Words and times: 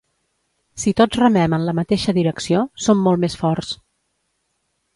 Si 0.83 0.93
tots 1.01 1.19
remem 1.23 1.55
en 1.57 1.67
la 1.67 1.75
mateixa 1.81 2.15
direcció, 2.19 2.63
som 2.89 3.07
molt 3.09 3.25
més 3.27 3.39
forts. 3.45 3.73